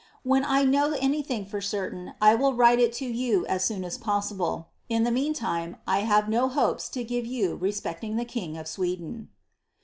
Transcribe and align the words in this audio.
When 0.23 0.41
1 0.41 0.71
know 0.71 0.93
anything 0.99 1.45
for 1.45 1.61
certain, 1.61 2.15
1 2.17 2.39
will 2.39 2.55
write 2.55 2.79
it 2.79 2.91
to 2.93 3.05
you 3.05 3.45
as 3.45 3.63
soon 3.63 3.83
as 3.83 3.99
possible; 3.99 4.69
in 4.89 5.03
the 5.03 5.11
meantime, 5.11 5.77
1 5.85 5.99
have 6.05 6.27
no 6.27 6.47
hopes 6.47 6.89
to 6.89 7.03
give 7.03 7.27
you 7.27 7.55
respecting 7.55 8.15
tlie 8.15 8.27
king 8.27 8.57
of 8.57 8.67
Sweden." 8.67 9.29